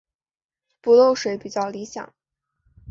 [0.81, 2.11] 不漏水较理想。